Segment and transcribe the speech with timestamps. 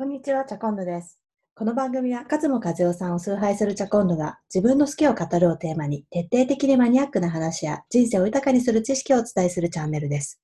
[0.00, 1.20] こんにちは、チャコンドです。
[1.54, 10.40] この番組は、勝間和代さんを崇拝するチャコンドが、自分の好きを語るをテーマに、徹底的にマニアックな話や、人生を豊かにする知識をお伝えするチャンネルです。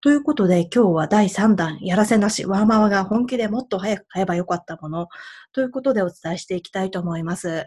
[0.00, 5.08] ということで、今日は第3弾、やらせなし、ワーママが本気でもっと早く買えばよかったもの、
[5.52, 7.66] ということでお伝えしていきたいと思います。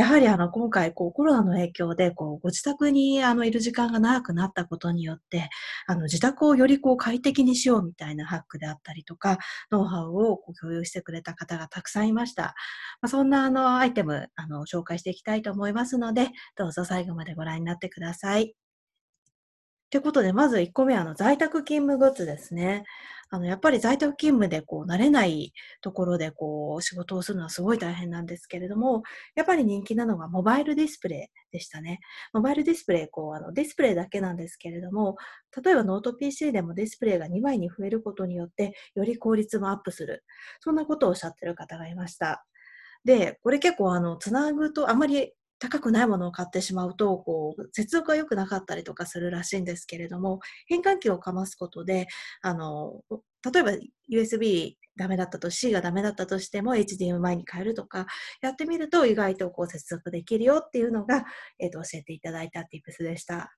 [0.00, 5.50] やはりあの今回こうコロナの影響でこうご自宅にあのいる時間が長くなったことによって
[5.86, 9.36] あの自宅をよりこう快適にしようみたいなハックであったりとか
[9.70, 12.54] ノウハウをこう共有してくれた方がたくさんいました。
[13.02, 18.69] まあ、そんなあのアイテムあの紹介していきたいと思いますのでどうぞ最後までご覧になってください。
[19.90, 22.84] ということで、まず1個目は、あの、在宅勤務グッズですね。
[23.28, 29.02] あの、やっぱり在宅勤務で、こう、慣れないところで、こう、仕事をするのはすごい大変なんですけれども、
[29.34, 31.98] やっぱり人気なのがモバイルディスプレイでしたね。
[32.32, 35.16] モバイルディスプレイ、こう、あの、ディスプレイだけなんですけれども、
[35.64, 40.22] 例えばノート PC でもディスプレイが2枚に増えることによって、より効率もアップする。
[40.60, 42.44] そんなことをおっしゃってる方がいました。
[43.04, 52.08] で、これ結構あの、つなぐとあまり高くないものを買ってしまうと、こう、接続が良くなかったりとかするらしいんですけれども、変換器をかますことで、
[52.40, 53.02] あの、
[53.44, 53.70] 例えば
[54.10, 58.06] USB ダメだったと C がダメだったとしても HDMI に変えるとか
[58.42, 61.24] やってみると意外とこう接続できるよっていうのが、
[61.58, 63.54] えー、と教えていただいた Tips でした。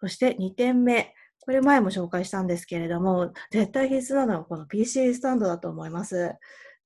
[0.00, 1.14] そして2点目。
[1.40, 6.34] これ前も紹介したんですけれども、絶対必須なのはこの PC スタンドだと思います。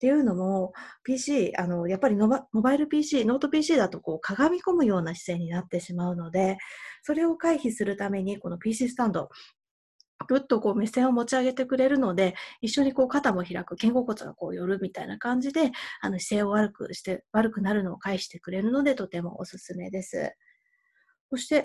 [0.02, 0.72] っていうのも、
[1.04, 6.58] PC、あの、やっぱりモバイル PC、ノート PC だとこう、かがみ込むような姿勢になってしまうので、
[7.04, 9.28] それを回避するために、この PC スタンド、
[10.26, 20.32] ぐっとこう目線を持ち上げてくれるので、一緒にこう肩も開く、肩甲骨がこう寄るみたいな感じで、あの姿勢を悪くして、悪くなるのを回避してくれるので、とてもおすすめです。
[21.30, 21.62] そして、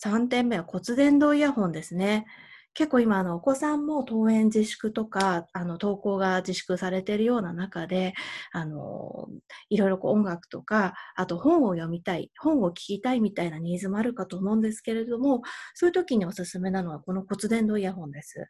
[0.00, 2.26] 3点目は骨伝導イヤホンですね。
[2.74, 8.14] 結構今、あの、お子さんも登園自粛とか、あの、登校が自粛されているような中で、
[8.50, 9.28] あの、
[9.68, 15.42] いろいろこう音楽とか、あと本を読みたい、本を聞きたいみたいなニーズもあるかと思うんですけれども、
[15.74, 18.46] そういう時におすすめなのはこの骨伝導イヤホンです。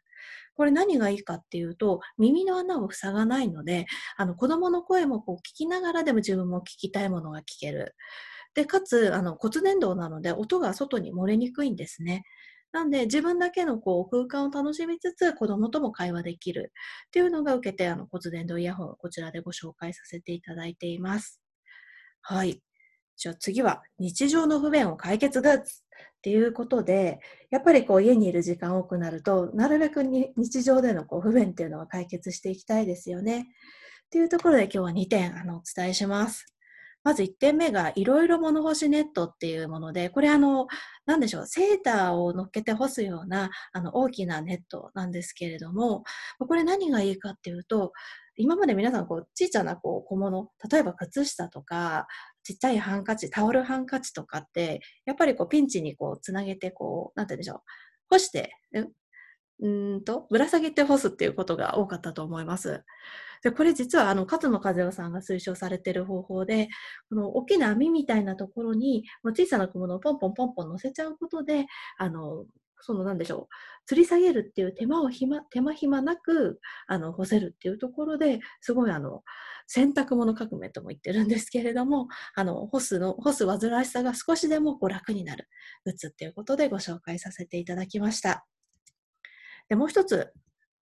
[0.55, 7.95] これ何がいいかっていうと、耳の穴を塞がないので、あの、子供の声もこう聞きながらでも自分も聞きたいものが聞ける。
[8.55, 12.23] で、かつ、あの、骨伝導なので音が外に漏れにくいんですね。
[12.73, 16.73] なんで、自分だけのこう空間を楽しみつつ、子供とも会話できる
[17.07, 21.39] っていうのが受けて、あの骨伝導イヤホン、こちらでご紹介させていただいています。
[22.21, 22.61] はい。
[23.15, 25.65] じゃあ次は、日常の不便を解決グッズっ
[26.23, 27.19] ていうことで、
[27.51, 33.41] やっぱりこう家にいる時間多くなると、なるべくに日常でのこう不便っていうのは解決していきたいですよね。
[33.41, 33.45] っ
[34.09, 36.52] ていうところで今日は2点あのお伝えします。
[37.03, 40.67] まず1点目が、いろいろ物干しネットっていうもので、これあの、
[41.05, 46.03] なんでしょう、セーターを乗っけて干すような、あの、大きなネットなんですけれども、
[46.39, 47.91] これ何がいいかっていうと、
[48.35, 52.07] 今まで皆さん、こう、ちっちゃなこう小物、例えば靴下とか、
[52.43, 57.59] ちっちゃいハンカチ、タオルハンカチとかって、やっぱりこう、ピンチにこう、つなげて、こう、なんて言うんでしょう、
[58.09, 58.51] 干して、
[59.63, 62.83] うんと、ぶら下げて干すっていうことが多かったと思います。
[63.43, 66.67] で、これ実はあの、勝野和代さんが推奨されている方法で、
[67.09, 71.65] この大きな網みたいなところに、小さな小物をポンポンポンポン乗せちゃうことで、
[71.97, 72.45] あの、
[72.81, 73.47] そのなんでしょ
[73.89, 79.23] う、吊り下げるっていう手間を暇、手間暇なく、あの、干せるっていうところで、すごいあの、
[79.67, 85.47] 洗濯物革命とも言ってるんですけれども、あの、干すの、干す煩わしさが少しでもこう楽になる
[85.85, 88.45] グッズっていうことでご紹介させていただきました。
[89.69, 90.33] で、もう一つ、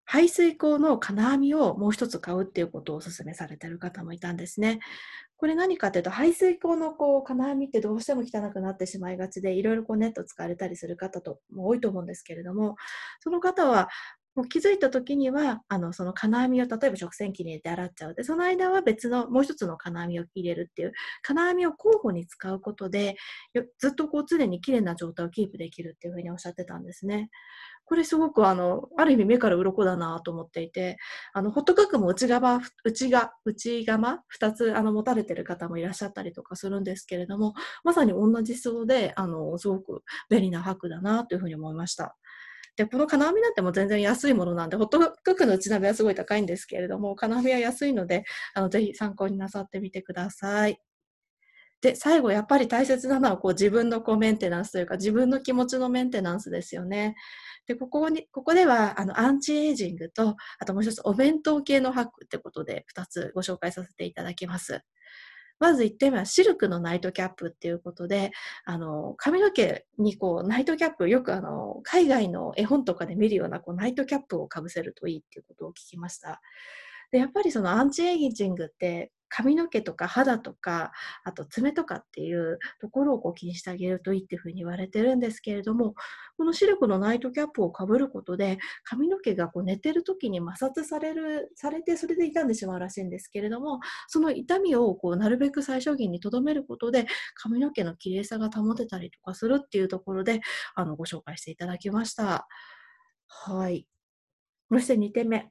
[0.06, 4.80] 排水口の金網をもう一つ買うっていうことをお勧めされている方もいたんですね。
[5.38, 12.76] これ何かというと、排水口のこう金網ってどうしても汚くなってしまいがちで、いろいろこうネット使われたりする方とも多いと思うんですけれども、
[13.22, 13.90] その方は
[14.36, 18.16] もう気づいた時には、あの、その金網を例えば食洗機に入れて洗っちゃう。
[18.16, 23.18] で、その間は別のもう一つの金網を入れるっていう、金網を交互に使うことで、
[23.80, 27.30] ずっとこう常に綺麗な状態をキープできるっていうふうにおっしゃってたんですね。
[27.92, 30.98] これすごくあの、ある意味目から鱗だなと思っていて、
[31.34, 42.16] あの、ホットカックも内側、内が、内側、二つあの持たれてる方もいらっしゃったりとかするんですけれども、まさに同じそうで、あの、すごく便利なハックだなというふうに思いました。
[42.78, 48.24] で、この金網なんても全然安いものなんで、ホットクックの内鍋はすごい高いんですけれども、金網は安いので、
[48.54, 50.80] あの、ぜひ参考になさってみてください。
[51.82, 57.16] で、最後、やっぱり大切なのは、こう、自分のこうメンテナンスというか、自分の気持ちのメンテナンスですよね。
[57.66, 64.82] で、ここに、ここでは、あの、アンチエイジングと、あともう一つ、お弁当系のハックってことで、二つご紹介させていただきます。
[65.60, 68.32] まず1点目はシルクのナイトキャップっていうことで、
[68.66, 76.42] あの、髪の毛にこう、ナイトキャップ、よくあの、海外の絵本とかで見るようなこうナイトキャップをかぶせるといいっていうことを聞きました。
[77.12, 80.92] で、やっぱりそのアンチエイジングって髪の毛とか肌とか、
[81.24, 85.96] あと爪とかっていうところをこう気にしてあげるといいっていうふうに言われてるんですけれども、
[86.38, 100.42] このシルクのナイトキャップをかぶることで、髪の毛がこう寝てる時に摩擦される、されてそれで傷んでしまうらしいんですけれども、その痛みをこうなるべく最小限にとどめることで、髪の毛の綺麗さが保てたりとかするっていうところで、
[100.76, 102.48] あの、ご紹介していただきました。
[103.28, 103.88] はい。
[104.70, 105.50] そして2点目。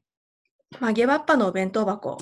[0.78, 2.18] 曲げわっぱのお弁当箱。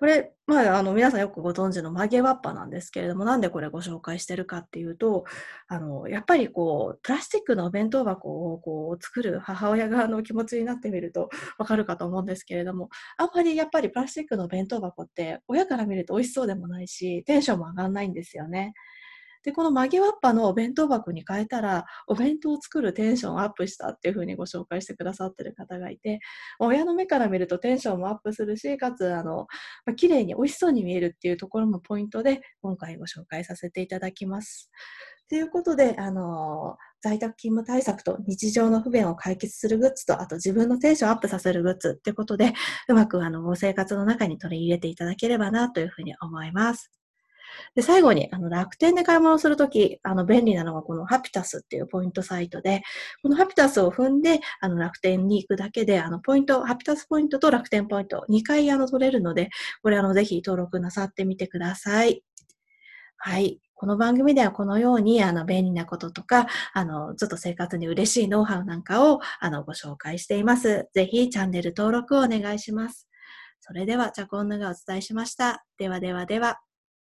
[0.00, 5.24] これ、まあ、あの、皆さんよくご存知の曲げわっぱなんですけれども、なんでこれご紹介してるかっていうと、
[5.68, 12.88] あの、やっぱりこう、プラスチックのお弁当箱をこう、作る母親側の気持ちになってみると分かるかと思うんですけれども、
[13.18, 18.72] あんまりやっぱりプラスチックのお弁当箱って親から見ると美味しそうでもないし、テンションも上がらないんですよね。
[19.42, 26.20] で、この曲げわっぱのお弁当箱に変えたら、お弁当を作るテンションアップしたっていうふうにご紹介してくださってる方がいて、
[26.58, 29.46] 親の目から見るとテンションもアップするし、かつ、あの、
[29.86, 34.70] まあ、綺麗に美味しそうに見えるっていうところもポイントで、今回ご紹介させていただきます。
[35.30, 42.52] ということで、あの在宅勤務対策と日常の不便を解決するグッズと、あと自分のテンションアップさせるグッズってことで、
[42.88, 46.99] うまくあのご生活の中に取り入れていただければなというふうに思います。
[47.74, 52.82] で、最後に、あの、楽天で買い物するとき、あの、便利なのがこのハピタスっていうポイントサイトで、
[53.22, 59.50] このハピタスを踏んで、あの、楽天に行くだけで、あの、ポイント、ハピタスポイントと楽天ポイント、2回、あの、取れるので、
[59.82, 62.22] これ、あの、ぜひ登録なさってみてください。
[63.18, 63.60] はい。
[63.74, 70.88] この番組ではこのように、あの、便利なこととか、あの、ちょっと生活に嬉しいノウハウなんかを、あの、ご紹介しています。
[70.94, 73.08] ぜひ、チャンネル登録をお願いします。
[73.60, 75.64] それでは、チャコンヌがお伝えしました。
[75.78, 76.69] ではではでは。